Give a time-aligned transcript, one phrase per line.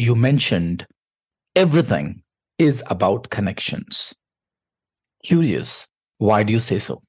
[0.00, 0.86] you mentioned
[1.54, 2.22] everything
[2.58, 4.14] is about connections.
[5.24, 7.02] Curious, why do you say so?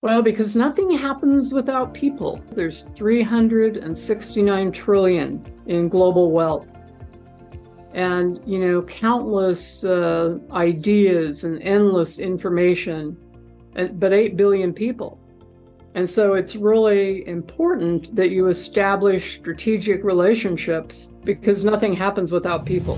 [0.00, 2.42] Well, because nothing happens without people.
[2.52, 6.66] There's 369 trillion in global wealth.
[7.92, 13.18] And, you know, countless uh, ideas and endless information,
[13.74, 15.19] but 8 billion people.
[15.94, 22.96] And so it's really important that you establish strategic relationships because nothing happens without people.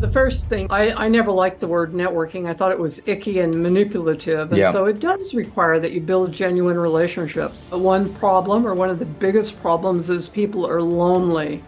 [0.00, 2.46] The first thing, I, I never liked the word networking.
[2.48, 4.50] I thought it was icky and manipulative.
[4.50, 4.70] And Yeah.
[4.70, 7.66] so it does require that you build genuine relationships.
[7.70, 11.64] One problem, or one of the biggest problems, is people are lonely.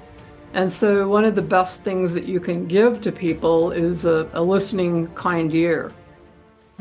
[0.53, 4.29] And so one of the best things that you can give to people is a,
[4.33, 5.91] a listening, kind ear.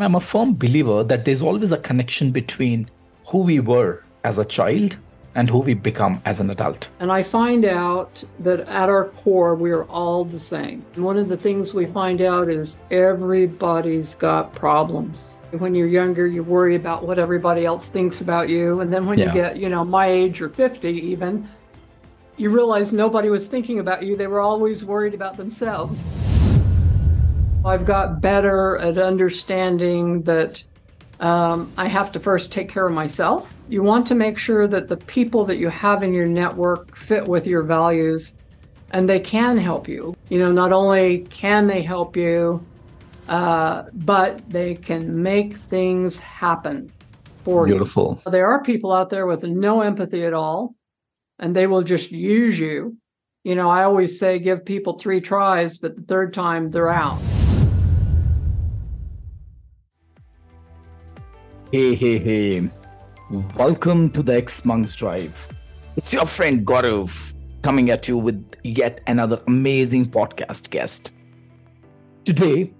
[0.01, 2.89] I'm a firm believer that there's always a connection between
[3.27, 4.97] who we were as a child
[5.35, 6.87] and who we become as an adult.
[7.01, 10.85] And I find out that at our core, we are all the same.
[10.95, 15.35] And one of the things we find out is everybody's got problems.
[15.51, 18.79] When you're younger, you worry about what everybody else thinks about you.
[18.79, 19.27] And then when Yeah.
[19.27, 21.47] you get, you know, my age or 50 even,
[22.37, 24.15] you realize nobody was thinking about you.
[24.15, 26.05] They were always worried about themselves.
[27.65, 30.63] I've got better at understanding that
[31.19, 33.55] um, I have to first take care of myself.
[33.67, 37.27] You want to make sure that the people that you have in your network fit
[37.27, 38.35] with your values
[38.91, 40.15] and they can help you.
[40.29, 42.65] You know, not only can they help you,
[43.27, 46.91] uh, but they can make things happen
[47.43, 47.73] for you.
[47.73, 48.21] Beautiful.
[48.25, 50.75] There are people out there with no empathy at all,
[51.37, 52.97] and they will just use you.
[53.43, 57.19] You know, I always say give people three tries, but the third time they're out.
[61.71, 62.69] Hey, hey, hey.
[63.55, 65.47] Welcome to the X Monks Drive.
[65.97, 71.11] It's your friend Gaurav coming at you with yet another amazing podcast guest.
[72.25, 72.73] Today,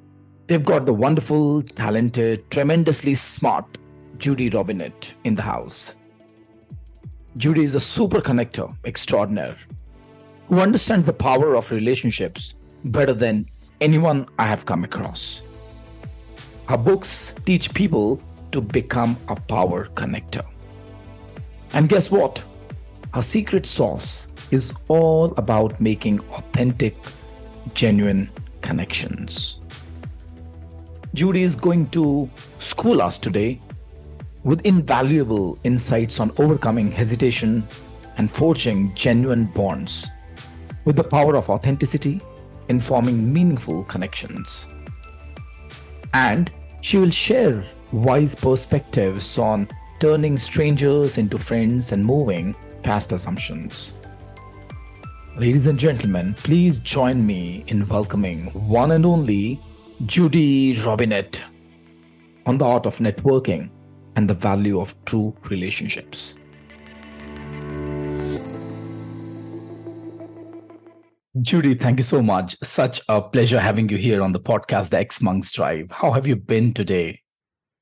[0.48, 3.78] they've got the wonderful, talented, tremendously smart
[4.18, 5.96] Judy Robinett in the house.
[7.38, 9.58] Judy is a super connector extraordinaire
[10.48, 13.46] who understands the power of relationships better than
[13.82, 15.44] anyone I have come across.
[16.68, 18.20] Her books teach people
[18.52, 20.46] to become a power connector.
[21.74, 22.44] And guess what?
[23.14, 26.96] Her secret sauce is all about making authentic,
[27.74, 28.30] genuine
[28.62, 29.60] connections.
[31.14, 33.62] Judy is going to school us today
[34.44, 37.68] with invaluable insights on overcoming hesitation
[38.18, 40.08] and forging genuine bonds
[40.86, 42.22] with the power of authenticity
[42.70, 44.68] in forming meaningful connections.
[46.14, 46.52] And
[46.82, 49.68] she will share wise perspectives on
[50.00, 53.94] turning strangers into friends and moving past assumptions.
[55.36, 59.60] Ladies and gentlemen, please join me in welcoming one and only
[60.06, 61.44] Judy Robinett
[62.46, 63.70] on the art of networking
[64.16, 66.36] and the value of true relationships.
[71.42, 72.58] Judy, thank you so much.
[72.64, 75.92] Such a pleasure having you here on the podcast, The X Monks Drive.
[75.92, 77.22] How have you been today?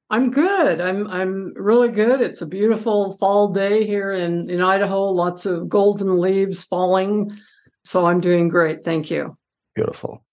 [0.10, 0.80] I'm good.
[0.80, 2.22] I'm I'm really good.
[2.22, 7.38] It's a beautiful fall day here in, in Idaho, lots of golden leaves falling.
[7.84, 8.84] So I'm doing great.
[8.84, 9.38] Thank you.
[9.76, 10.24] Beautiful.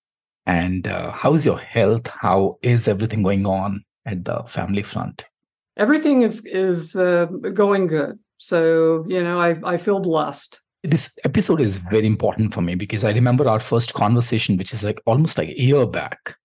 [0.47, 2.07] And uh, how's your health?
[2.07, 5.25] How is everything going on at the family front?
[5.77, 8.19] Everything is is uh, going good.
[8.39, 10.61] So, you know, I I feel blessed.
[10.85, 14.85] This episode is very important for me because I remember our first conversation, which is
[14.85, 16.37] like almost like a year back.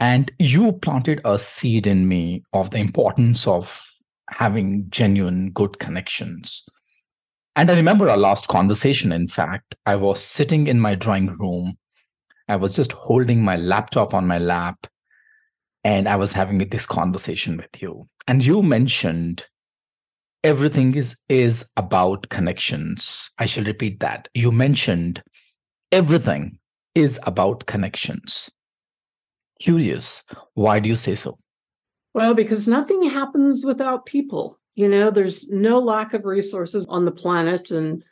[0.00, 3.86] And you planted a seed in me of the importance of
[4.30, 6.66] having genuine good connections.
[7.54, 9.12] And I remember our last conversation.
[9.12, 11.76] In fact, I was sitting in my drawing room.
[12.48, 14.86] I was just holding my laptop on my lap
[15.84, 18.08] and I was having this conversation with you.
[18.26, 19.44] And you mentioned
[20.42, 23.30] everything is is about connections.
[23.38, 24.28] I shall repeat that.
[24.34, 25.22] You mentioned
[25.92, 26.58] everything
[26.94, 28.50] is about connections.
[29.60, 30.24] Curious,
[30.54, 31.38] why do you say so?
[32.14, 34.58] Well, because nothing happens without people.
[34.74, 37.70] You know, there's no lack of resources on the planet.
[37.70, 38.04] And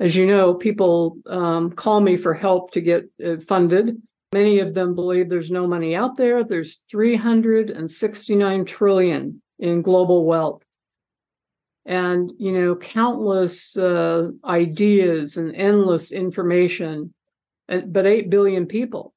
[0.00, 4.02] as you know, people um, call me for help to get uh, funded.
[4.32, 6.44] Many of them believe there's no money out there.
[6.44, 10.62] There's 369 trillion in global wealth.
[11.86, 17.14] And, you know, countless uh, ideas and endless information,
[17.70, 19.14] uh, but 8 billion people.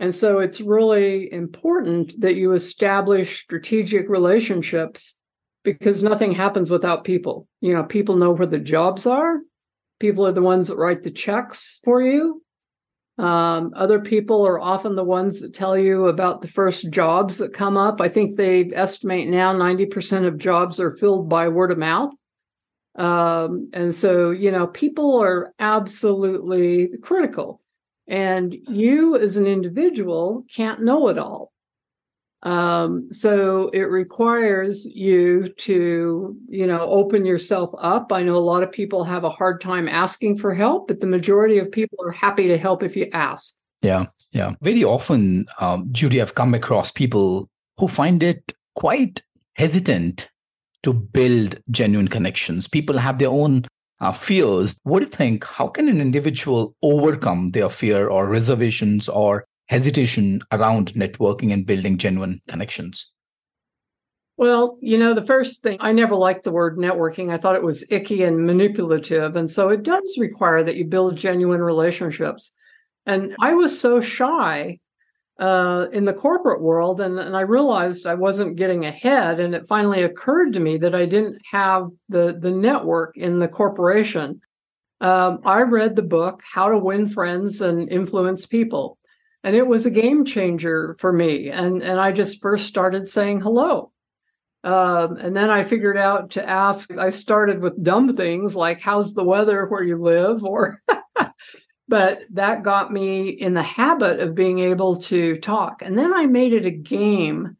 [0.00, 5.18] And so it's really important that you establish strategic relationships
[5.62, 7.46] because nothing happens without people.
[7.60, 9.40] You know, people know where the jobs are,
[10.00, 12.42] people are the ones that write the checks for you.
[13.18, 17.52] Um, other people are often the ones that tell you about the first jobs that
[17.52, 18.00] come up.
[18.00, 22.12] I think they estimate now 90% of jobs are filled by word of mouth.
[22.94, 27.59] Um, and so, you know, people are absolutely critical.
[28.10, 31.52] And you as an individual can't know it all.
[32.42, 38.12] Um, so it requires you to, you know, open yourself up.
[38.12, 41.06] I know a lot of people have a hard time asking for help, but the
[41.06, 43.54] majority of people are happy to help if you ask.
[43.80, 44.54] Yeah, yeah.
[44.60, 49.22] Very often, um, Judy, I've come across people who find it quite
[49.54, 50.28] hesitant
[50.82, 52.66] to build genuine connections.
[52.66, 53.66] People have their own
[54.00, 54.78] uh, fears.
[54.84, 55.44] What do you think?
[55.44, 61.98] How can an individual overcome their fear or reservations or hesitation around networking and building
[61.98, 63.12] genuine connections?
[64.36, 67.30] Well, you know, the first thing, I never liked the word networking.
[67.30, 69.36] I thought it was icky and manipulative.
[69.36, 72.52] And so it does require that you build genuine relationships.
[73.04, 74.78] And I was so shy
[75.40, 79.40] uh, in the corporate world, and, and I realized I wasn't getting ahead.
[79.40, 83.48] And it finally occurred to me that I didn't have the, the network in the
[83.48, 84.40] corporation.
[85.00, 88.98] Um, I read the book, How to Win Friends and Influence People
[89.42, 93.40] and it was a game changer for me and and i just first started saying
[93.40, 93.90] hello
[94.62, 99.14] um, and then i figured out to ask i started with dumb things like how's
[99.14, 100.82] the weather where you live or
[101.90, 106.24] but that got me in the habit of being able to talk and then i
[106.24, 107.56] made it a game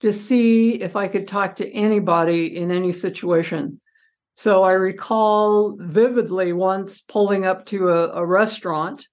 [0.00, 3.80] to see if i could talk to anybody in any situation
[4.34, 9.08] so i recall vividly once pulling up to a, a restaurant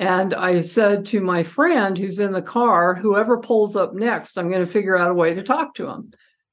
[0.00, 4.48] and I said to my friend who's in the car, whoever pulls up next, I'm
[4.48, 6.12] going to figure out a way to talk to him.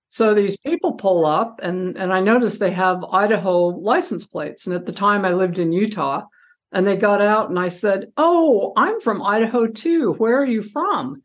[0.10, 4.66] So these people pull up, and, and I noticed they have Idaho license plates.
[4.66, 6.24] And at the time, I lived in Utah.
[6.72, 10.14] And they got out, and I said, Oh, I'm from Idaho too.
[10.14, 11.24] Where are you from?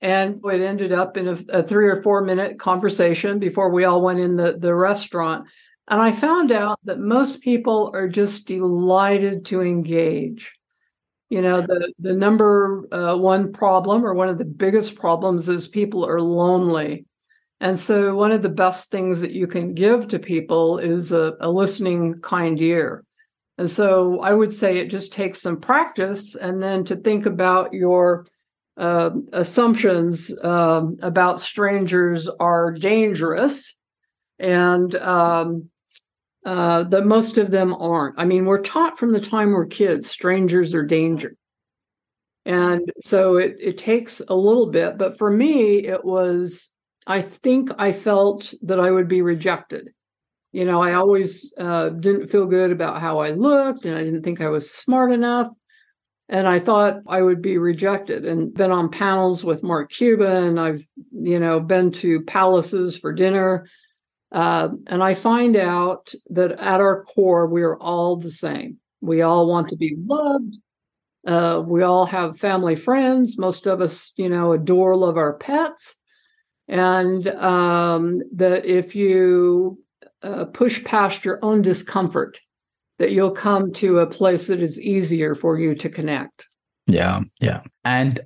[0.00, 4.02] And it ended up in a, a three or four minute conversation before we all
[4.02, 5.46] went in the, the restaurant.
[5.88, 10.52] And I found out that most people are just delighted to engage
[11.32, 15.66] you know the the number uh, one problem or one of the biggest problems is
[15.66, 17.06] people are lonely
[17.62, 21.34] and so one of the best things that you can give to people is a,
[21.40, 23.02] a listening kind ear
[23.62, 27.72] and so i would say it just takes some practice and then to think about
[27.72, 28.26] your
[28.76, 33.76] uh, assumptions um, about strangers are dangerous
[34.40, 35.70] and um,
[36.44, 38.16] uh, that most of them aren't.
[38.18, 41.36] I mean, we're taught from the time we're kids, strangers are danger.
[42.44, 44.98] And so it, it takes a little bit.
[44.98, 46.70] But for me, it was,
[47.06, 49.90] I think I felt that I would be rejected.
[50.52, 54.22] You know, I always uh, didn't feel good about how I looked and I didn't
[54.22, 55.48] think I was smart enough.
[56.28, 60.58] And I thought I would be rejected and been on panels with Mark Cuban.
[60.58, 63.66] I've, you know, been to palaces for dinner.
[64.30, 68.78] Uh, and I find out that at our core, we are all the same.
[69.00, 70.56] We all want to be loved.
[71.26, 73.38] Uh, we all have family friends.
[73.38, 75.96] Most of us, you know, adore, love our pets.
[76.68, 79.78] And um, that if you
[80.22, 82.40] uh, push past your own discomfort,
[82.98, 86.46] that you'll come to a place that is easier for you to connect.
[86.86, 87.62] Yeah, yeah.
[87.84, 88.20] And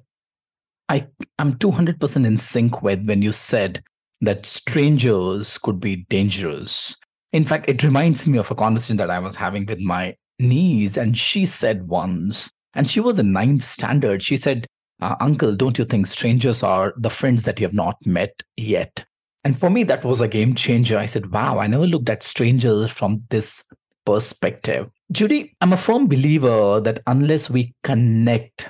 [0.88, 1.06] I,
[1.38, 3.82] I'm 200% in sync with when you said
[4.20, 6.96] that strangers could be dangerous.
[7.32, 10.96] In fact, it reminds me of a conversation that I was having with my niece,
[10.96, 14.66] and she said once, and she was a ninth standard, she said,
[15.00, 19.04] uh, Uncle, don't you think strangers are the friends that you have not met yet?
[19.46, 20.98] And for me, that was a game changer.
[20.98, 23.62] I said, Wow, I never looked at strangers from this
[24.04, 24.90] perspective.
[25.12, 28.68] Judy, I'm a firm believer that unless we connect,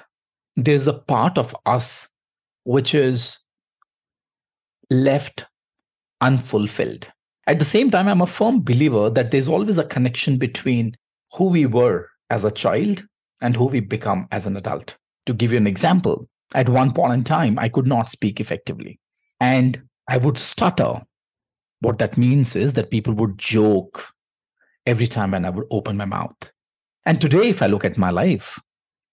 [0.54, 2.10] there's a part of us
[2.64, 3.38] which is
[4.90, 5.46] left
[6.20, 7.08] unfulfilled.
[7.46, 10.94] At the same time, I'm a firm believer that there's always a connection between
[11.38, 13.02] who we were as a child
[13.40, 14.98] and who we become as an adult.
[15.24, 19.00] To give you an example, at one point in time, I could not speak effectively
[19.40, 21.02] and I would stutter.
[21.80, 24.08] What that means is that people would joke
[24.86, 26.36] every time when I would open my mouth.
[27.04, 28.58] And today, if I look at my life,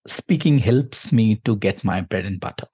[0.08, 2.68] speaking helps me to get my bread and butter.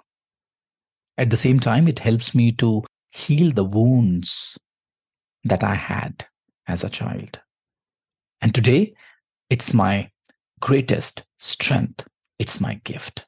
[1.18, 4.58] At the same time, it helps me to heal the wounds
[5.44, 6.26] that I had
[6.68, 7.40] as a child.
[8.42, 8.94] And today,
[9.50, 10.12] it's my
[10.62, 12.08] greatest strength.
[12.38, 13.26] It's my gift.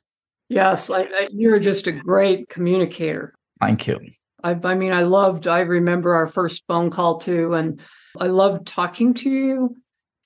[0.48, 3.33] Yes, I, I, you're just a great communicator.
[3.60, 4.00] Thank you.
[4.43, 7.79] I, I mean, I loved, I remember our first phone call too, and
[8.19, 9.75] I loved talking to you.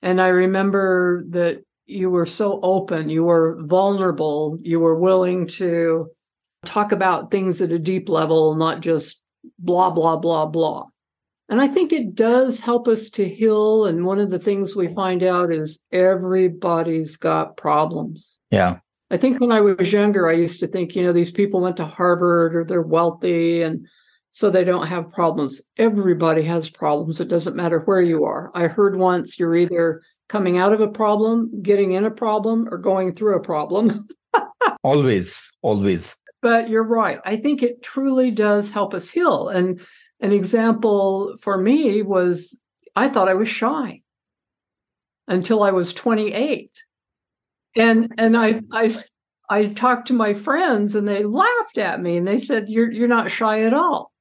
[0.02, 6.08] And I remember that you were so open, you were vulnerable, you were willing to
[6.64, 9.22] talk about things at a deep level, not just
[9.58, 10.86] blah, blah, blah, blah.
[11.48, 13.84] And I think it does help us to heal.
[13.84, 18.38] And one of the things we find out is everybody's got problems.
[18.50, 18.78] Yeah.
[19.12, 21.76] I think when I was younger, I used to think, you know, these people went
[21.76, 23.86] to Harvard or they're wealthy and
[24.36, 25.62] so they don't have problems.
[25.78, 27.22] Everybody has problems.
[27.22, 28.50] It doesn't matter where you are.
[28.54, 32.76] I heard once you're either coming out of a problem, getting in a problem, or
[32.76, 34.06] going through a problem.
[34.84, 36.14] always, always.
[36.42, 37.18] But you're right.
[37.24, 39.48] I think it truly does help us heal.
[39.48, 39.80] And
[40.20, 42.60] an example for me was
[42.94, 44.02] I thought I was shy
[45.26, 46.70] until I was 28.
[47.74, 48.90] And and I I
[49.48, 53.08] I talked to my friends and they laughed at me and they said you're you're
[53.08, 54.12] not shy at all.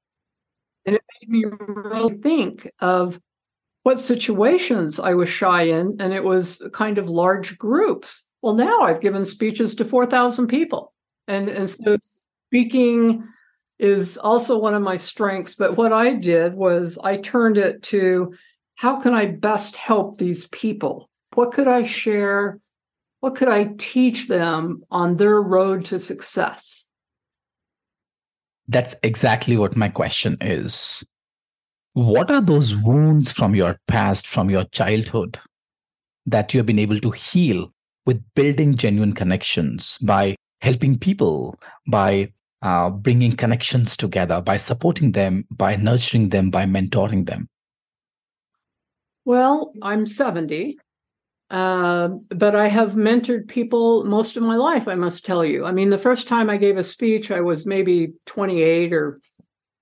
[0.86, 3.20] And it made me really think of
[3.84, 8.26] what situations I was shy in and it was kind of large groups.
[8.42, 10.94] Well, now I've given speeches to 4,000 people.
[11.28, 11.98] And and so
[12.50, 13.28] speaking
[13.80, 15.56] is also one of my strengths.
[15.56, 18.34] But what I did was I turned it to
[18.76, 21.10] how can I best help these people?
[21.34, 22.60] What could I share?
[23.20, 26.85] What could I teach them on their road to success?
[28.68, 31.04] That's exactly what my question is.
[31.94, 35.40] What are those wounds from your past, from your childhood,
[36.26, 37.72] that you have been able to heal
[38.06, 41.58] with building genuine connections by helping people,
[41.88, 47.48] by uh, bringing connections together, by supporting them, by nurturing them, by mentoring them?
[49.24, 50.78] Well, I'm 70,
[51.50, 55.66] uh, but I have mentored people most of my life, I must tell you.
[55.66, 59.20] I mean, the first time I gave a speech, I was maybe 28 or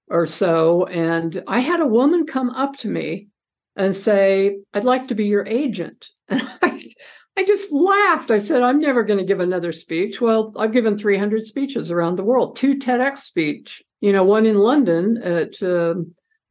[0.09, 3.29] or so, and I had a woman come up to me
[3.75, 6.81] and say, "I'd like to be your agent." And I,
[7.35, 8.29] I just laughed.
[8.29, 10.21] I said, I'm never going to give another speech.
[10.21, 14.57] Well, I've given 300 speeches around the world, two TEDx speech, you know, one in
[14.57, 15.95] London at, uh,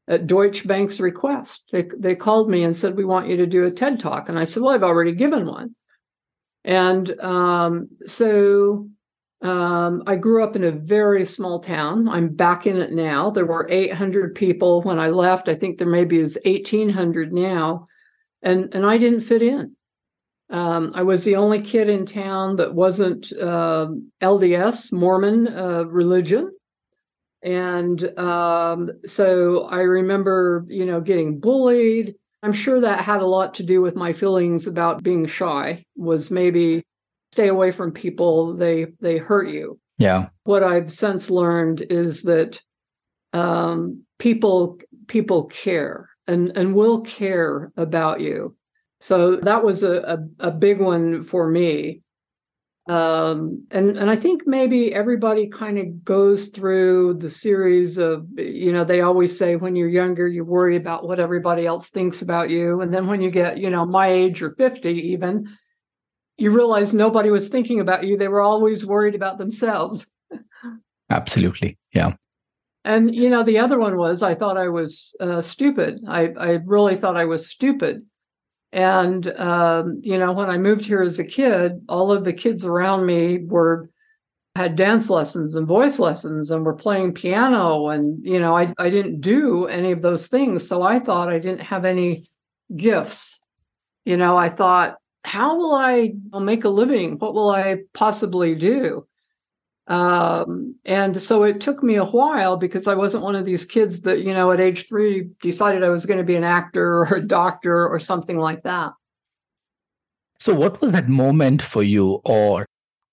[0.09, 1.63] at Deutsche Bank's request.
[1.73, 4.29] They, they called me and said, we want you to do a TED talk.
[4.29, 5.75] And I said, well, I've already given one.
[6.65, 8.89] And um, so
[9.43, 12.09] um, I grew up in a very small town.
[12.09, 13.31] I'm back in it now.
[13.31, 15.49] There were 800 people when I left.
[15.49, 17.89] I think there maybe is 1,800 now.
[18.43, 19.77] And, and I didn't fit in.
[20.51, 23.89] Um, I was the only kid in town that wasn't uh,
[24.21, 26.53] LDS Mormon uh, religion,
[27.43, 32.15] and um, so I remember, you know, getting bullied.
[32.43, 35.85] I'm sure that had a lot to do with my feelings about being shy.
[35.97, 36.83] Was maybe
[37.33, 39.79] stay away from people; they they hurt you.
[39.99, 40.29] Yeah.
[40.45, 42.61] What I've since learned is that
[43.33, 48.57] um, people people care and and will care about you
[49.03, 52.03] so that was a, a, a big one for me.
[52.89, 58.73] Um, and and I think maybe everybody kind of goes through the series of you
[58.73, 62.51] know they always say when you're younger you worry about what everybody else thinks about
[62.51, 62.81] you.
[62.81, 65.49] And then when you get you know my age or 50 even
[66.39, 68.17] you realize nobody was thinking about you.
[68.17, 70.09] They were always worried about themselves.
[71.09, 71.79] Absolutely.
[71.95, 72.15] Yeah.
[72.85, 76.01] And you know the other one was i thought i was uh, stupid.
[76.09, 78.05] I i really thought i was stupid
[78.73, 82.64] and, um, you know, when I moved here as a kid, all of the kids
[82.64, 83.91] around me were
[84.55, 87.88] had dance lessons and voice lessons and were playing piano.
[87.88, 90.67] And, you know, I, I didn't do any of those things.
[90.67, 92.31] So I thought I didn't have any
[92.75, 93.41] gifts.
[94.05, 97.19] You know, I thought, how will I make a living?
[97.19, 99.07] What will I possibly do?
[99.89, 104.03] Um, and so it took me a while because I wasn't one of these kids
[104.03, 107.17] that, you know, at age three decided I was going to be an actor or
[107.17, 108.93] a doctor or something like that.
[110.39, 112.67] So, what was that moment for you, or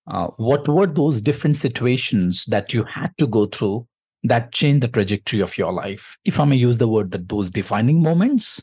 [0.08, 3.86] uh, what were those different situations that you had to go through
[4.24, 6.16] that changed the trajectory of your life?
[6.24, 8.62] If I may use the word that those defining moments?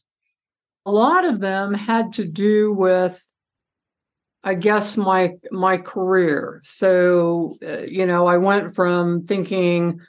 [0.86, 3.27] A lot of them had to do with
[4.48, 6.62] I guess my my career.
[6.64, 10.00] So uh, you know, I went from thinking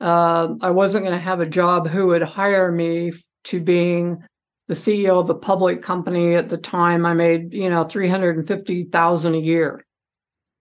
[0.00, 3.12] uh, I wasn't going to have a job who would hire me
[3.44, 4.24] to being
[4.66, 6.34] the CEO of a public company.
[6.34, 9.86] At the time, I made you know three hundred and fifty thousand a year,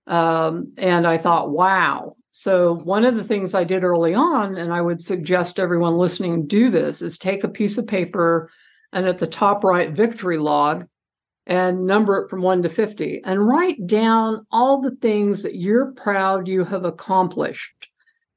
[0.05, 2.17] um, and I thought, wow.
[2.29, 6.45] So one of the things I did early on, and I would suggest everyone listening
[6.45, 8.51] do this, is take a piece of paper
[8.93, 10.85] and at the top right victory log
[11.47, 15.91] and number it from 1 to 50 and write down all the things that you're
[15.91, 17.87] proud you have accomplished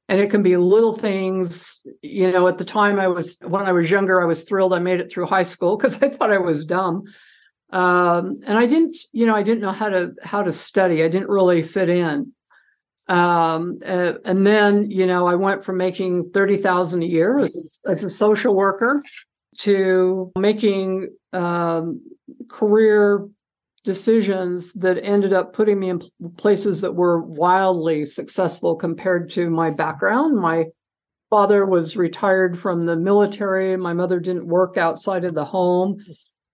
[0.07, 3.71] and it can be little things you know at the time i was when i
[3.71, 6.37] was younger i was thrilled i made it through high school because i thought i
[6.37, 7.03] was dumb
[7.71, 11.03] Um, and I didn't, you know, I didn't know how to how to study.
[11.03, 12.33] I didn't really fit in.
[13.07, 17.79] Um, uh, and then, you know, I went from making thirty thousand a year as,
[17.85, 19.03] as, a social worker
[19.59, 22.01] to making um,
[22.49, 23.27] career
[23.83, 26.01] decisions that ended up putting me in
[26.37, 30.37] places that were wildly successful compared to my background.
[30.37, 30.65] My
[31.29, 33.77] father was retired from the military.
[33.77, 36.03] My mother didn't work outside of the home.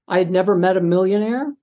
[0.08, 1.54] I had never met a millionaire.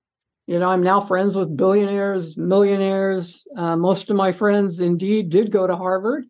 [0.47, 3.47] You know, I'm now friends with billionaires, millionaires.
[3.57, 6.25] Uh, most of my friends indeed did go to Harvard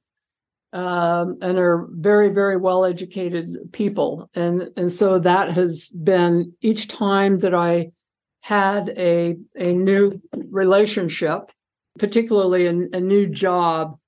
[0.73, 4.31] um, and are very, very well educated people.
[4.35, 7.93] And, and so that has been each time that I
[8.41, 11.51] had a, a new relationship,
[11.99, 13.99] particularly a, a new job,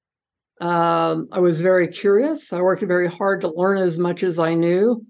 [0.61, 2.53] um, I was very curious.
[2.53, 5.05] I worked very hard to learn as much as I knew.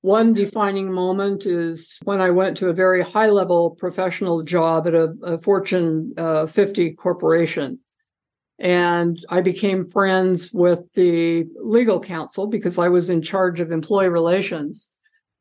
[0.00, 4.94] One defining moment is when I went to a very high level professional job at
[4.94, 7.78] a, a Fortune uh, 50 corporation.
[8.58, 14.08] And I became friends with the legal counsel because I was in charge of employee
[14.08, 14.90] relations.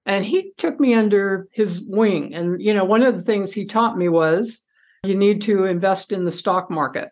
[0.06, 2.34] And he took me under his wing.
[2.34, 4.62] And, you know, one of the things he taught me was
[5.04, 7.10] you need to invest in the stock market.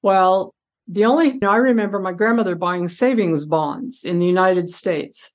[0.00, 0.54] Well,
[0.88, 5.32] the only, you know, I remember my grandmother buying savings bonds in the United States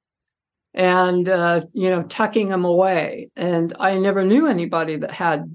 [0.78, 5.54] and uh, you know tucking them away and i never knew anybody that had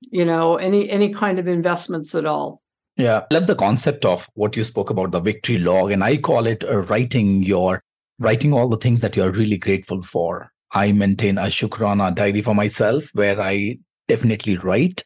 [0.00, 2.60] you know any any kind of investments at all
[2.96, 3.22] yeah.
[3.30, 6.46] I love the concept of what you spoke about the victory log and i call
[6.46, 7.80] it uh, writing your
[8.18, 10.50] writing all the things that you're really grateful for.
[10.72, 15.04] I maintain a shukrana diary for myself where i definitely write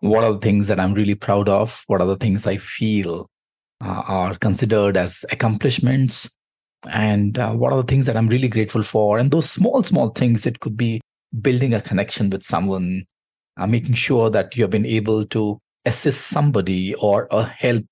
[0.00, 3.28] what are the things that i'm really proud of what are the things i feel
[3.82, 6.36] uh, are considered as accomplishments
[6.90, 10.08] and uh, what are the things that i'm really grateful for and those small small
[10.10, 11.00] things it could be
[11.40, 13.04] building a connection with someone
[13.56, 17.84] uh, making sure that you have been able to assist somebody or a help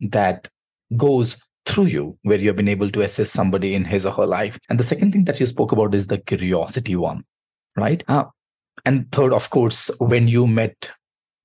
[0.00, 0.48] that
[0.96, 1.36] goes
[1.66, 4.58] through you where you have been able to assist somebody in his or her life.
[4.68, 7.24] And the second thing that you spoke about is the curiosity one
[7.78, 8.04] right?
[8.08, 8.24] Uh,
[8.84, 10.92] and third of course when you met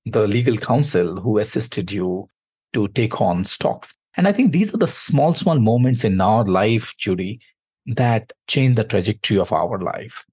[0.04, 2.26] the legal counsel who assisted you
[2.74, 3.94] to take on stocks.
[4.16, 7.40] And I think these are the small, small moments in our life, Judy,
[7.86, 10.24] that change the trajectory of our life.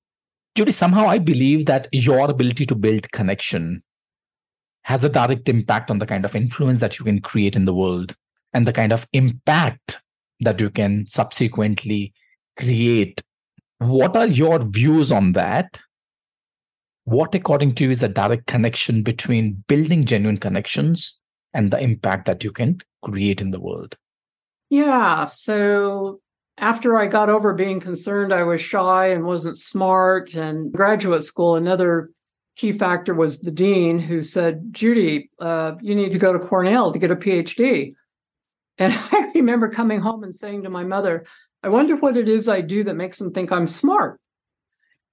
[0.55, 3.81] Judy, somehow I believe that your ability to build connection
[4.83, 7.73] has a direct impact on the kind of influence that you can create in the
[7.73, 8.15] world
[8.53, 9.99] and the kind of impact
[10.39, 12.13] that you can subsequently
[12.57, 13.21] create.
[13.79, 15.79] What are your views on that?
[17.05, 21.19] What, according to you, is a direct connection between building genuine connections
[21.53, 23.97] and the impact that you can create in the world?
[24.69, 25.25] Yeah.
[25.25, 26.21] So
[26.57, 31.55] after I got over being concerned I was shy and wasn't smart and graduate school,
[31.55, 32.11] another
[32.55, 36.91] key factor was the dean who said, Judy, uh, you need to go to Cornell
[36.91, 37.95] to get a PhD.
[38.77, 41.25] And I remember coming home and saying to my mother,
[41.63, 44.19] I wonder what it is I do that makes them think I'm smart.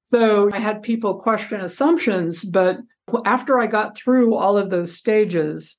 [0.05, 2.79] So I had people question assumptions, but
[3.27, 5.77] after I got through all of those stages,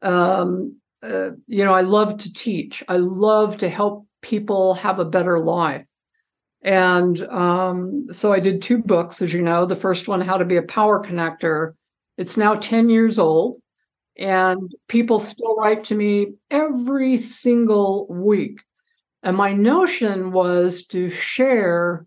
[0.00, 2.82] um, uh, you know, I love to teach.
[2.88, 5.84] I love to help people have a better life.
[6.66, 9.66] And um, so I did two books, as you know.
[9.66, 11.74] The first one, How to Be a Power Connector.
[12.18, 13.60] It's now 10 years old,
[14.18, 18.58] and people still write to me every single week.
[19.22, 22.04] And my notion was to share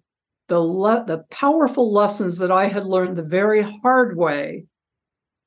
[0.49, 4.65] the, le- the powerful lessons that I had learned the very hard way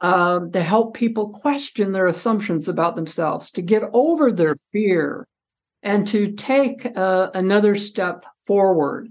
[0.00, 5.28] uh, to help people question their assumptions about themselves, to get over their fear,
[5.82, 9.08] and to take uh, another step forward.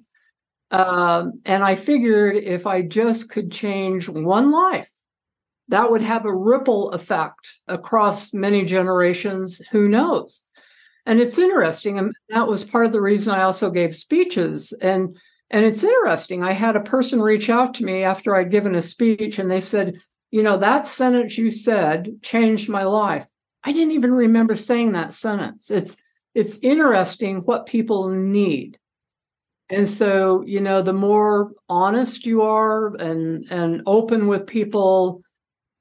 [0.72, 4.90] Um, and I figured if I just could change one life,
[5.68, 9.62] that would have a ripple effect across many generations.
[9.72, 10.46] Who knows?
[11.06, 11.98] And it's interesting.
[11.98, 14.74] And that was part of the reason I also gave speeches.
[14.82, 15.18] And
[15.50, 16.44] and it's interesting.
[16.44, 19.60] I had a person reach out to me after I'd given a speech, and they
[19.60, 20.00] said,
[20.32, 23.28] you know, that sentence you said changed my life.
[23.66, 25.70] I didn't even remember saying that sentence.
[25.70, 25.98] It's
[26.34, 28.80] it's interesting what people need.
[29.72, 35.22] And so, you know, the more honest you are and and open with people,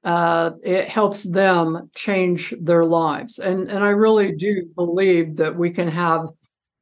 [0.03, 3.39] uh, it helps them change their lives.
[3.39, 6.27] And and I really do believe that we can have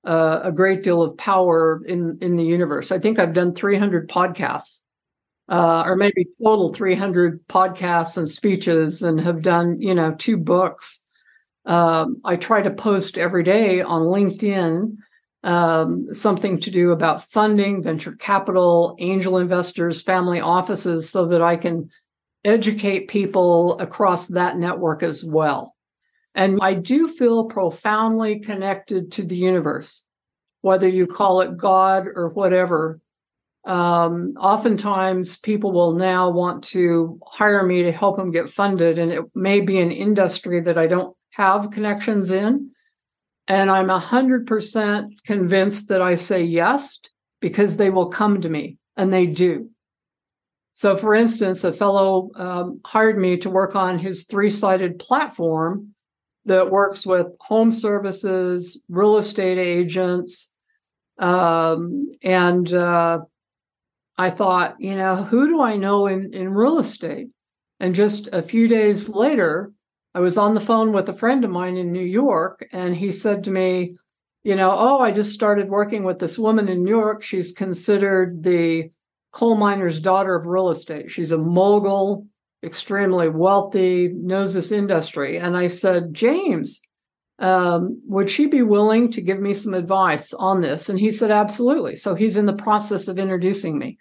[0.06, 2.92] uh, a great deal of power in in the universe.
[2.92, 4.82] I think I've done 300 podcasts
[5.50, 11.00] uh, or maybe total 300 podcasts and speeches and have done, you know, two books.
[11.66, 14.98] Um, I try to post every day on LinkedIn
[15.44, 21.56] um, something to do about funding, venture capital, angel investors, family offices, so that I
[21.56, 21.90] can
[22.44, 25.76] educate people across that network as well.
[26.36, 30.06] And I do feel profoundly connected to the universe,
[30.62, 33.02] whether you call it God or whatever.
[33.66, 39.12] Um, oftentimes, people will now want to hire me to help them get funded, and
[39.12, 42.72] it may be an industry that I don't have connections in.
[43.50, 47.00] And I'm 100% convinced that I say yes
[47.42, 49.72] because they will come to me, and they do.
[50.74, 55.96] So, for instance, a fellow um, hired me to work on his three sided platform
[56.46, 60.52] that works with home services, real estate agents.
[61.18, 63.20] Um, and uh,
[64.18, 67.28] I thought, you know, who do I know in, in real estate?
[67.80, 69.74] And just a few days later,
[70.14, 73.12] I was on the phone with a friend of mine in New York, and he
[73.12, 73.98] said to me,
[74.44, 77.24] you know, oh, I just started working with this woman in New York.
[77.24, 78.90] She's considered the
[79.32, 81.12] coal miner's daughter of real estate.
[81.12, 82.26] She's a mogul
[82.64, 85.38] extremely wealthy, knows this industry.
[85.38, 86.82] And I said, James,
[87.40, 90.90] um, would she be willing to give me some advice on this?
[90.90, 91.96] And he said, absolutely.
[91.96, 93.98] So he's in the process of introducing me.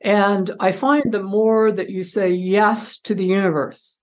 [0.00, 3.98] And I find the more that you say yes to the universe,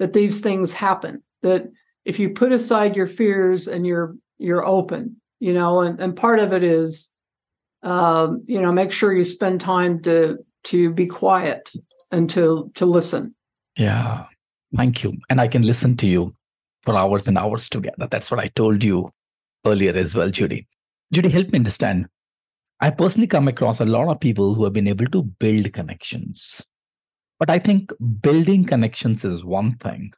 [0.00, 1.70] that these things happen, that
[2.04, 6.40] if you put aside your fears and you're you're open, you know, and, and part
[6.40, 7.12] of it is
[7.82, 11.70] um, you know, make sure you spend time to to be quiet
[12.10, 13.34] and to to listen.
[13.76, 14.24] Yeah.
[14.76, 15.12] Thank you.
[15.28, 16.34] And I can listen to you
[16.82, 18.06] for hours and hours together.
[18.10, 19.10] That's what I told you
[19.66, 20.66] earlier as well, Judy.
[21.12, 22.06] Judy, help me understand.
[22.80, 26.62] I personally come across a lot of people who have been able to build connections.
[27.40, 30.12] But I think building connections is one thing.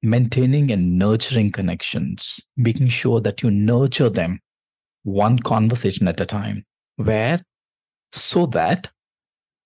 [0.00, 4.40] Maintaining and nurturing connections, making sure that you nurture them
[5.02, 6.64] one conversation at a time,
[6.96, 7.42] where
[8.12, 8.90] so that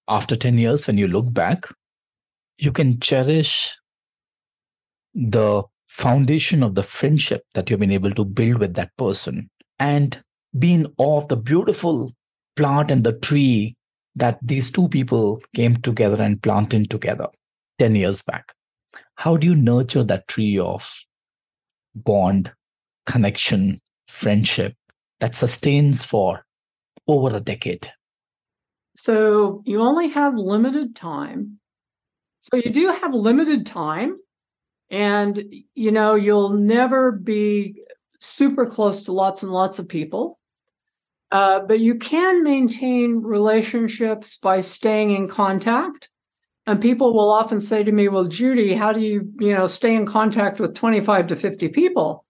[0.08, 1.66] after 10 years, when you look back,
[2.58, 3.76] you can cherish
[5.14, 10.22] the foundation of the friendship that you've been able to build with that person and
[10.58, 12.10] be in awe of the beautiful
[12.54, 13.75] plant and the tree
[14.16, 17.28] that these two people came together and planted together
[17.78, 18.52] 10 years back.
[19.16, 20.92] How do you nurture that tree of
[21.94, 22.52] bond,
[23.04, 24.74] connection, friendship
[25.20, 26.44] that sustains for
[27.06, 27.90] over a decade?
[28.96, 31.58] So you only have limited time.
[32.40, 34.16] So you do have limited time.
[34.90, 35.42] And,
[35.74, 37.82] you know, you'll never be
[38.20, 40.38] super close to lots and lots of people.
[41.32, 46.08] Uh, but you can maintain relationships by staying in contact.
[46.66, 49.94] And people will often say to me, well, Judy, how do you, you know, stay
[49.94, 52.24] in contact with 25 to 50 people?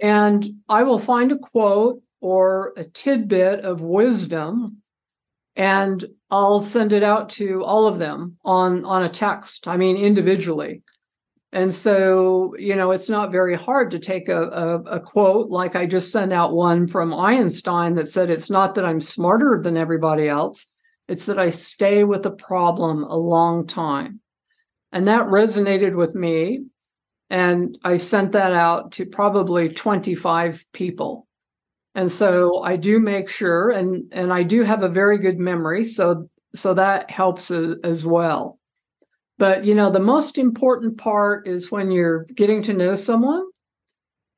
[0.00, 4.82] And I will find a quote or a tidbit of wisdom
[5.58, 9.66] and I'll send it out to all of them on on a text.
[9.66, 10.82] I mean, individually.
[11.52, 15.76] And so, you know, it's not very hard to take a, a, a, quote like
[15.76, 19.76] I just sent out one from Einstein that said, It's not that I'm smarter than
[19.76, 20.66] everybody else,
[21.08, 24.20] it's that I stay with the problem a long time.
[24.92, 26.64] And that resonated with me.
[27.30, 31.26] And I sent that out to probably 25 people.
[31.94, 35.82] And so I do make sure, and and I do have a very good memory,
[35.84, 38.57] so so that helps as well.
[39.38, 43.44] But you know, the most important part is when you're getting to know someone,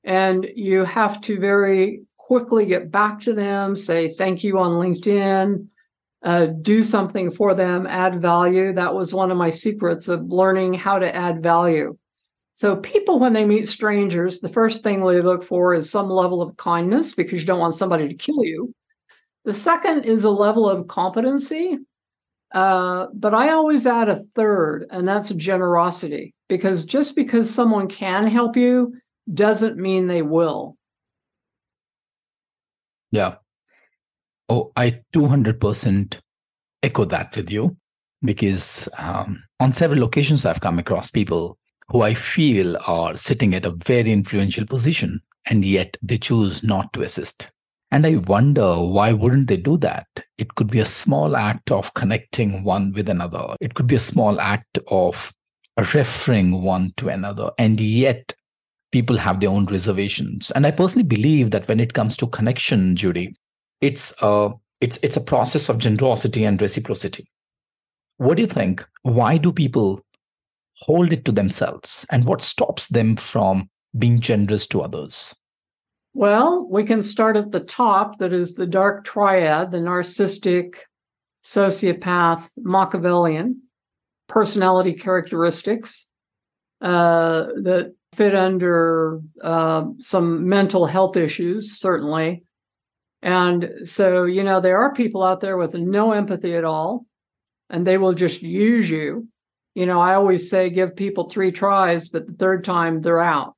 [0.05, 5.67] and you have to very quickly get back to them, say thank you on LinkedIn,
[6.23, 8.73] uh, do something for them, add value.
[8.73, 11.97] That was one of my secrets of learning how to add value.
[12.55, 16.43] So, people, when they meet strangers, the first thing they look for is some level
[16.43, 18.75] of kindness because you don't want somebody to kill you.
[19.47, 21.79] The second is a level of competency.
[22.53, 28.27] Uh, but I always add a third, and that's generosity, because just because someone can
[28.27, 28.95] help you
[29.33, 30.77] doesn't mean they will.
[33.13, 33.37] Yeah.
[34.49, 36.19] Oh, I 200%
[36.83, 37.77] echo that with you
[38.23, 41.59] because um, on several occasions I've come across people
[41.89, 46.93] who I feel are sitting at a very influential position, and yet they choose not
[46.93, 47.51] to assist.
[47.93, 50.07] And I wonder why wouldn't they do that?
[50.39, 53.57] It could be a small act of connecting one with another.
[53.61, 55.33] It could be a small act of
[55.95, 57.51] referring one to another.
[57.59, 58.35] And yet
[58.93, 60.51] people have their own reservations.
[60.53, 63.35] And I personally believe that when it comes to connection, Judy,
[63.81, 64.51] it's a
[64.81, 67.31] it's it's a process of generosity and reciprocity.
[68.19, 68.87] What do you think?
[69.03, 70.05] Why do people
[70.77, 75.35] hold it to themselves and what stops them from being generous to others?
[76.21, 80.75] Well, we can start at the top, that is the dark triad, the narcissistic,
[81.43, 83.63] sociopath, Machiavellian
[84.29, 86.11] personality characteristics
[86.83, 92.45] uh, that fit under uh, some mental health issues, certainly.
[93.23, 97.07] And so, you know, there are people out there with no empathy at all,
[97.71, 99.27] and they will just use you.
[99.75, 103.55] You know, I always say give people three tries, but the third time they're out.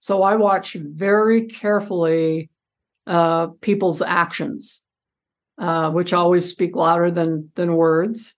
[0.00, 2.50] So I watch very carefully
[3.06, 4.82] uh, people's actions,
[5.58, 8.34] uh, which always speak louder than than words.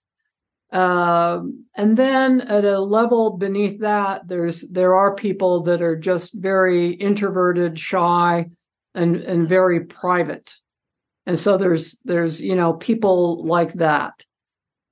[0.72, 6.32] Um, and then at a level beneath that, there's there are people that are just
[6.34, 8.46] very introverted, shy,
[8.94, 10.54] and and very private.
[11.26, 14.24] And so there's there's you know people like that,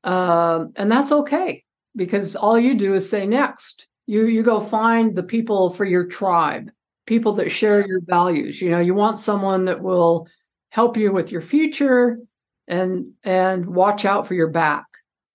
[0.05, 1.65] um, and that's okay
[1.97, 3.88] because all you do is say next.
[4.09, 6.73] You you go find the people for your tribe,
[7.07, 8.61] people that share your values.
[8.61, 10.27] You know you want someone that will
[10.71, 12.19] help you with your future
[12.67, 14.85] and and watch out for your back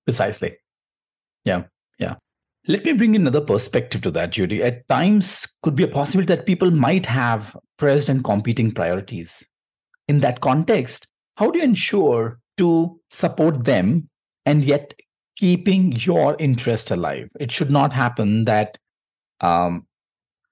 [0.05, 0.57] Precisely.
[1.45, 1.63] Yeah.
[1.99, 2.15] Yeah.
[2.67, 4.63] Let me bring another perspective to that, Judy.
[4.63, 9.43] At times, could be a possibility that people might have pressed and competing priorities.
[10.07, 11.07] In that context,
[11.37, 14.09] how do you ensure to support them
[14.45, 14.93] and yet
[15.43, 17.29] keeping your interest alive?
[17.37, 18.77] It should not happen that
[19.41, 19.85] um,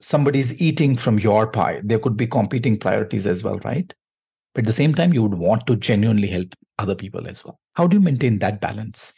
[0.01, 1.79] somebody's eating from your pie.
[1.81, 3.93] There could be competing priorities as well, right?
[4.53, 7.57] But at the same time, you would want to genuinely help other people as well.
[7.75, 9.13] How do you maintain that balance?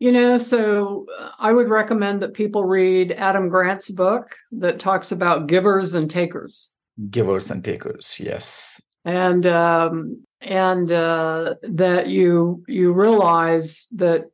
[0.00, 5.12] You know, so uh, I would recommend that people read Adam Grant's book that talks
[5.12, 6.70] about givers and takers.
[7.10, 8.82] Givers and takers, yes.
[9.04, 14.31] And um, and uh, that you you realize that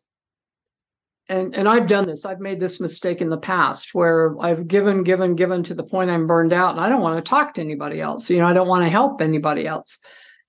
[1.28, 2.24] and and I've done this.
[2.24, 6.10] I've made this mistake in the past where I've given, given, given to the point
[6.10, 8.30] I'm burned out, and I don't want to talk to anybody else.
[8.30, 9.98] You know, I don't want to help anybody else.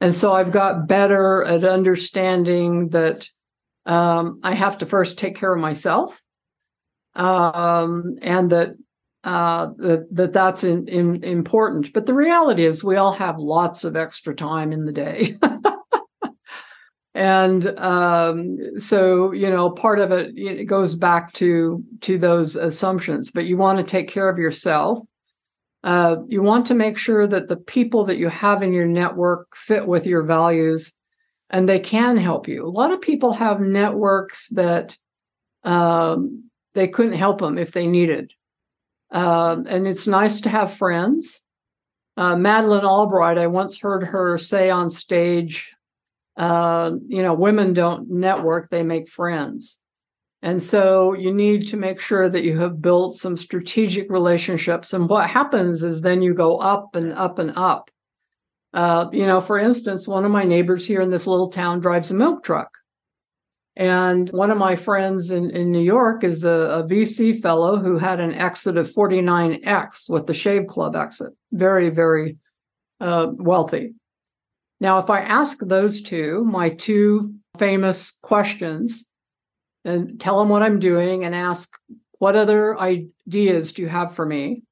[0.01, 3.27] And so I've got better at understanding that
[3.85, 6.21] um, I have to first take care of myself,
[7.15, 8.75] um, and that
[9.25, 11.91] uh, that, that that's in, in, important.
[11.91, 15.37] But the reality is, we all have lots of extra time in the day.
[17.15, 23.31] and um, so you know part of it, it goes back to to those assumptions
[23.31, 24.99] but you want to take care of yourself
[25.83, 29.55] uh, you want to make sure that the people that you have in your network
[29.55, 30.93] fit with your values
[31.49, 32.65] and they can help you.
[32.65, 34.97] A lot of people have networks that
[35.63, 38.33] um, they couldn't help them if they needed.
[39.11, 41.41] Uh, and it's nice to have friends.
[42.17, 45.71] Uh, Madeleine Albright, I once heard her say on stage,
[46.39, 49.77] uh, you know, women don't network, they make friends.
[50.41, 54.93] And so you need to make sure that you have built some strategic relationships.
[54.93, 57.91] And what happens is then you go up and up and up.
[58.73, 62.09] Uh, you know, for instance, one of my neighbors here in this little town drives
[62.09, 62.69] a milk truck.
[63.75, 67.97] And one of my friends in, in New York is a, a VC fellow who
[67.97, 71.33] had an exit of 49X with the Shave Club exit.
[71.51, 72.37] Very, very
[73.01, 73.93] uh, wealthy.
[74.79, 79.09] Now, if I ask those two, my two famous questions,
[79.85, 81.69] and tell them what I'm doing and ask,
[82.19, 84.63] what other ideas do you have for me?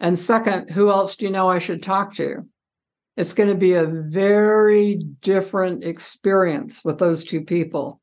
[0.00, 2.44] And second, who else do you know I should talk to?
[3.20, 8.00] it's going to be a very different experience with those two people.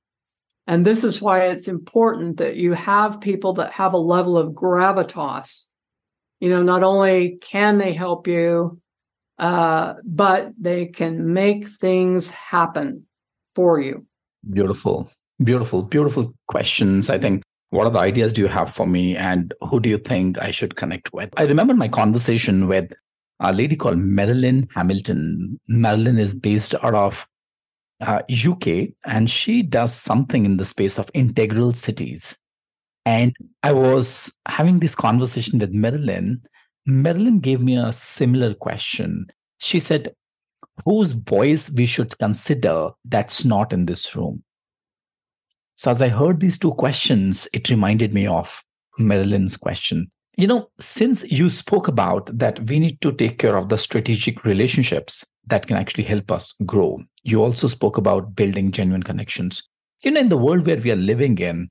[0.67, 4.51] And this is why it's important that you have people that have a level of
[4.51, 5.65] gravitas.
[6.39, 8.79] You know, not only can they help you,
[9.39, 13.05] uh, but they can make things happen
[13.55, 14.05] for you.
[14.51, 15.09] Beautiful,
[15.43, 17.09] beautiful, beautiful questions.
[17.09, 19.97] I think what are the ideas do you have for me and who do you
[19.97, 21.33] think I should connect with?
[21.37, 22.93] I remember my conversation with
[23.39, 25.59] a lady called Marilyn Hamilton.
[25.67, 27.27] Marilyn is based out of
[28.01, 32.35] uh, UK and she does something in the space of integral cities.
[33.05, 36.41] And I was having this conversation with Marilyn.
[36.87, 39.27] Marilyn gave me a similar question.
[39.59, 40.15] She said,
[40.85, 44.43] Whose voice we should consider that's not in this room?
[45.75, 48.63] So, as I heard these two questions, it reminded me of
[48.97, 53.69] Marilyn's question you know, since you spoke about that we need to take care of
[53.69, 59.01] the strategic relationships that can actually help us grow, you also spoke about building genuine
[59.01, 59.67] connections.
[60.03, 61.69] You know, in the world where we are living in,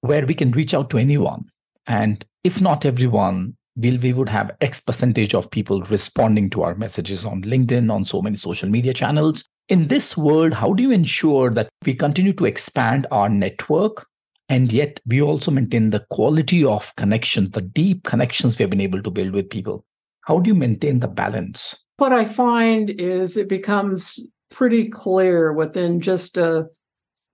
[0.00, 1.50] where we can reach out to anyone,
[1.86, 6.74] and if not everyone, will we would have X percentage of people responding to our
[6.74, 9.44] messages on LinkedIn, on so many social media channels.
[9.68, 14.06] In this world, how do you ensure that we continue to expand our network
[14.48, 18.80] and yet we also maintain the quality of connections the deep connections we have been
[18.80, 19.84] able to build with people
[20.22, 21.76] How do you maintain the balance?
[21.96, 26.66] What I find is it becomes pretty clear within just a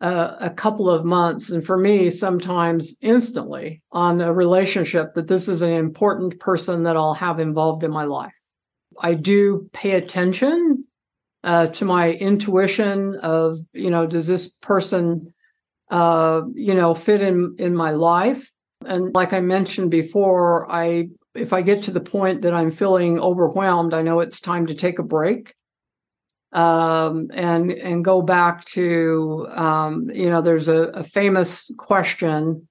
[0.01, 5.63] a, couple of months, and for me, sometimes instantly on a relationship that this is
[5.63, 8.37] an important person that I'll have involved in my life.
[9.01, 10.85] I do pay attention
[11.45, 15.33] uh, to my intuition of, you know, does this person,
[15.91, 18.51] uh, you know, fit in in my life?
[18.85, 23.21] And like I mentioned before, I if I get to the point that I'm feeling
[23.21, 25.55] overwhelmed, I know it's time to take a break
[26.57, 32.67] um, and and go back to um, you know there's a, a famous question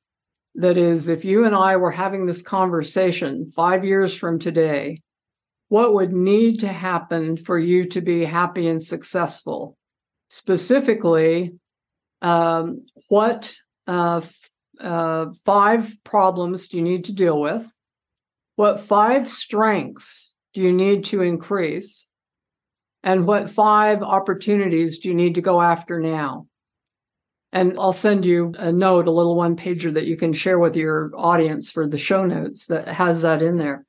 [0.55, 5.01] that is if you and I were having this conversation five years from today,
[5.69, 9.77] what would need to happen for you to be happy and successful?
[10.29, 11.53] Specifically,
[12.21, 13.53] um, what
[13.85, 17.71] uh, f- uh, five problems do you need to deal with?
[18.55, 22.07] What five strengths do you need to increase?
[23.05, 26.47] And what five opportunities do you need to go after now?
[27.53, 30.75] And I'll send you a note, a little one pager that you can share with
[30.75, 33.85] your audience for the show notes that has that in there.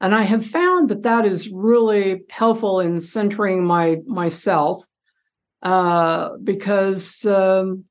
[0.00, 4.84] And I have found that that is really helpful in centering my myself
[5.62, 7.84] uh, because um,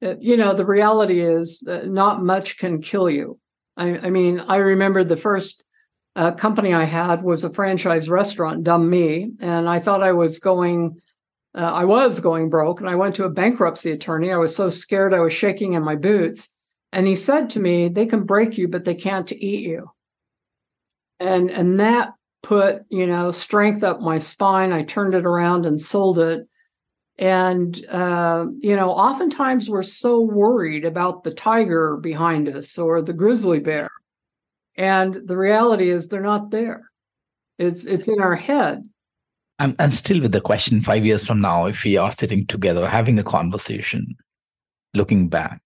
[0.00, 3.38] you know the reality is not much can kill you.
[3.76, 5.62] I, I mean, I remember the first
[6.16, 10.38] uh, company I had was a franchise restaurant, dumb me, and I thought I was
[10.38, 11.00] going.
[11.54, 14.32] Uh, I was going broke, and I went to a bankruptcy attorney.
[14.32, 16.48] I was so scared, I was shaking in my boots.
[16.92, 19.90] And he said to me, "They can break you, but they can't eat you."
[21.20, 24.72] And and that put you know strength up my spine.
[24.72, 26.46] I turned it around and sold it.
[27.18, 33.12] And uh, you know, oftentimes we're so worried about the tiger behind us or the
[33.12, 33.90] grizzly bear
[34.80, 36.90] and the reality is they're not there.
[37.58, 38.82] It's it's in our head.
[39.58, 42.88] I'm, I'm still with the question five years from now if we are sitting together
[42.88, 44.16] having a conversation
[44.94, 45.60] looking back.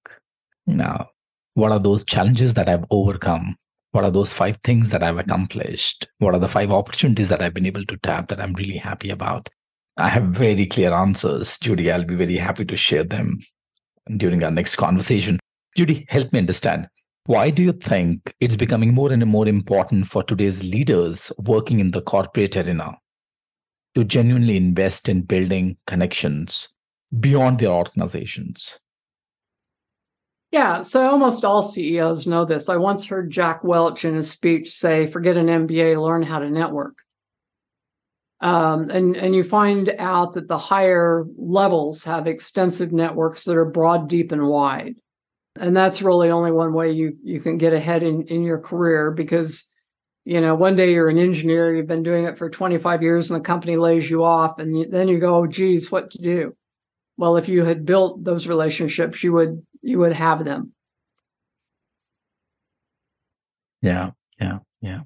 [0.67, 1.11] Now
[1.55, 3.57] what are those challenges that i've overcome?
[3.93, 6.09] What are those five things that i've accomplished?
[6.19, 9.11] What are the five opportunities that i've been able to tap that i'm really happy
[9.11, 9.49] about?
[9.97, 11.93] I have very clear answers judy.
[11.93, 13.39] I'll be very happy to share them
[14.17, 15.39] during our next conversation.
[15.77, 16.89] Judy help me understand
[17.27, 21.91] why do you think it's becoming more and more important for today's leaders working in
[21.91, 22.99] the corporate arena
[23.95, 26.69] to genuinely invest in building connections
[27.19, 28.79] beyond their organizations?
[30.51, 32.69] Yeah, so almost all CEOs know this.
[32.69, 36.51] I once heard Jack Welch in a speech say, forget an MBA, learn how to
[36.51, 36.99] network.
[38.41, 43.65] Um, and, and you find out that the higher levels have extensive networks that are
[43.65, 44.97] broad, deep, and wide
[45.57, 49.11] and that's really only one way you you can get ahead in in your career
[49.11, 49.67] because
[50.25, 53.39] you know one day you're an engineer you've been doing it for 25 years and
[53.39, 56.57] the company lays you off and you, then you go oh, geez what to do?
[57.17, 60.73] Well if you had built those relationships you would you would have them.
[63.83, 65.01] Yeah yeah yeah.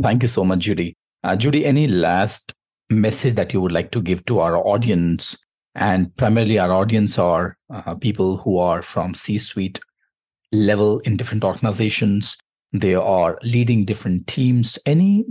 [0.00, 0.96] Thank you so much judy.
[1.24, 2.54] Uh, judy any last
[2.88, 5.36] message that you would like to give to our audience
[5.78, 9.80] and primarily our audience are uh, people who are from c suite
[10.52, 12.36] level in different organizations.
[12.72, 14.78] They are leading different teams.
[14.86, 15.24] Any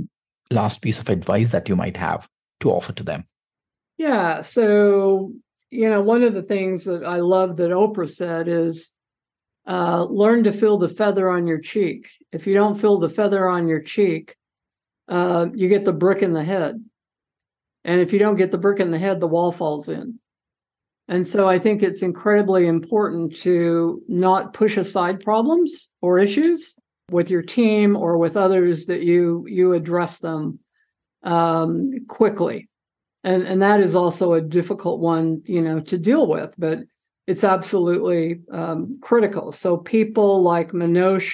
[0.49, 2.27] last piece of advice that you might have
[2.61, 3.25] to offer to them?
[3.97, 4.41] Yeah.
[4.41, 5.33] So,
[5.69, 8.91] you know, one of the things that I love that Oprah said is
[9.67, 12.09] uh, learn to feel the feather on your cheek.
[12.31, 14.35] If you don't feel the feather on your cheek,
[15.09, 16.81] uh, you get the brick in the head.
[17.83, 20.19] And if you don't get the brick in the head, the wall falls in.
[21.07, 26.75] And so I think it's incredibly important to not push aside problems or issues
[27.09, 30.59] with your team or with others that you you address them
[31.23, 32.69] um, quickly.
[33.23, 36.79] And and that is also a difficult one, you know, to deal with, but
[37.25, 39.51] it's absolutely um, critical.
[39.51, 41.33] So people like Manoj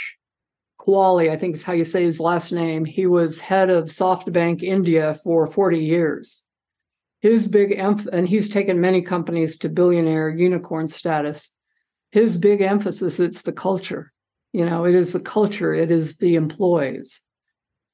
[0.79, 2.85] Kwali, I think is how you say his last name.
[2.85, 6.43] He was head of SoftBank India for 40 years
[7.23, 11.51] his big emph- and he's taken many companies to billionaire unicorn status.
[12.11, 14.11] His big emphasis it's the culture.
[14.51, 17.21] You know it is the culture it is the employees.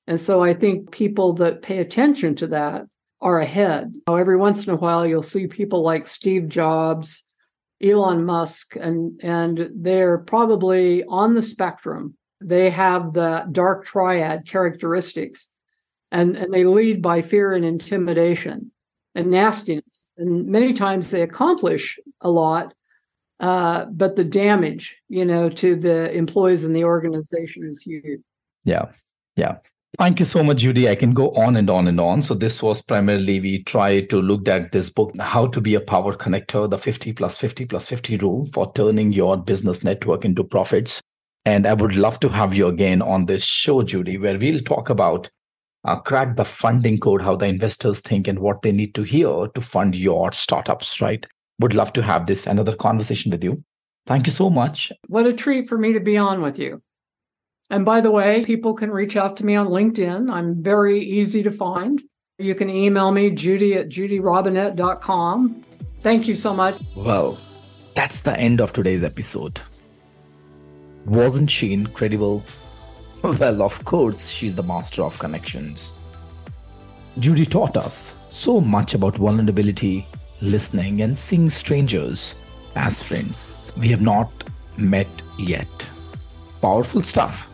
[0.08, 2.86] And so i think people that pay attention to that
[3.22, 3.94] are ahead.
[4.10, 7.24] Every once in a while you'll see people like steve jobs
[7.82, 12.16] elon musk and and they're probably on the spectrum.
[12.42, 15.50] They have the dark triad characteristics
[16.12, 18.72] and and they lead by fear and intimidation
[19.20, 20.10] and nastiness.
[20.18, 22.74] And many times they accomplish a lot,
[23.40, 28.22] uh, but the damage, you know, to the employees and the organization is huge.
[28.64, 28.92] Yeah.
[29.36, 29.58] Yeah.
[29.98, 30.88] Thank you so much, Judy.
[30.88, 32.22] I can go on and on and on.
[32.22, 35.82] So this was primarily we tried to look at this book, How to Be a
[35.82, 40.44] Power Connector, the 50 plus 50 plus 50 rule for turning your business network into
[40.44, 41.02] profits.
[41.46, 44.90] And I would love to have you again on this show, Judy, where we'll talk
[44.90, 45.30] about
[45.86, 49.48] uh, crack the funding code, how the investors think and what they need to hear
[49.48, 51.26] to fund your startups, right?
[51.60, 53.64] Would love to have this another conversation with you.
[54.06, 54.92] Thank you so much.
[55.08, 56.82] What a treat for me to be on with you.
[57.70, 60.32] And by the way, people can reach out to me on LinkedIn.
[60.32, 62.02] I'm very easy to find.
[62.40, 65.64] You can email me, judy at judyrobinett.com.
[66.00, 66.82] Thank you so much.
[66.96, 67.38] Well,
[67.94, 69.62] that's the end of today's episode.
[71.06, 72.44] Wasn't she incredible?
[73.24, 75.94] Well, of course, she's the master of connections.
[77.20, 80.08] Judy taught us so much about vulnerability,
[80.40, 82.36] listening, and seeing strangers
[82.76, 84.32] as friends we have not
[84.78, 85.68] met yet.
[86.62, 87.50] Powerful stuff.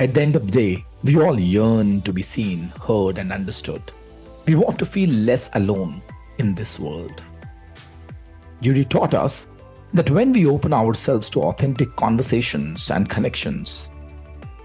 [0.00, 3.82] At the end of the day, we all yearn to be seen, heard, and understood.
[4.46, 6.00] We want to feel less alone
[6.38, 7.22] in this world.
[8.62, 9.48] Judy taught us
[9.92, 13.90] that when we open ourselves to authentic conversations and connections,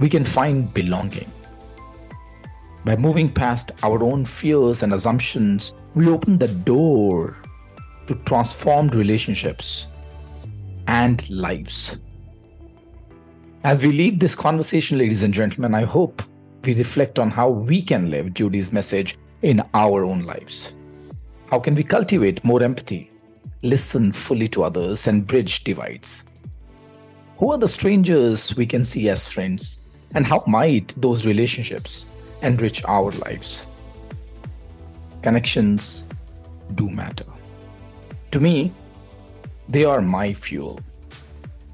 [0.04, 1.32] we can find belonging.
[2.84, 7.38] By moving past our own fears and assumptions, we open the door
[8.08, 9.88] to transformed relationships
[10.88, 12.00] and lives.
[13.64, 16.22] As we leave this conversation, ladies and gentlemen, I hope
[16.66, 20.74] we reflect on how we can live Judy's message in our own lives.
[21.50, 23.10] How can we cultivate more empathy,
[23.62, 26.26] listen fully to others, and bridge divides?
[27.38, 29.80] Who are the strangers we can see as friends,
[30.14, 32.06] and how might those relationships
[32.42, 33.68] enrich our lives?
[35.22, 36.06] Connections
[36.76, 37.26] do matter.
[38.32, 38.74] To me,
[39.70, 40.80] they are my fuel.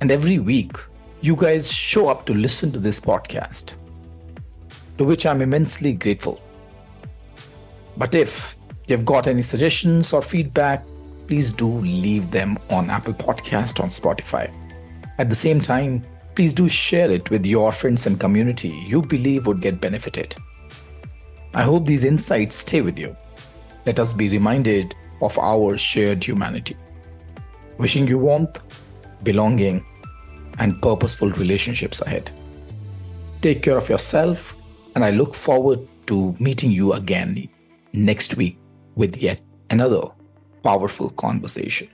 [0.01, 0.73] And every week,
[1.21, 3.73] you guys show up to listen to this podcast,
[4.97, 6.41] to which I'm immensely grateful.
[7.97, 8.55] But if
[8.87, 10.85] you've got any suggestions or feedback,
[11.27, 14.53] please do leave them on Apple Podcast on Spotify.
[15.17, 16.01] At the same time,
[16.39, 20.33] please do share it with your friends and community you believe would get benefited.
[21.53, 23.13] I hope these insights stay with you.
[23.85, 26.77] Let us be reminded of our shared humanity.
[27.77, 28.57] Wishing you warmth,
[29.21, 29.83] belonging,
[30.59, 32.31] and purposeful relationships ahead.
[33.41, 34.55] Take care of yourself,
[34.95, 37.49] and I look forward to meeting you again
[37.91, 38.57] next week
[38.95, 40.03] with yet another
[40.63, 41.89] powerful conversation.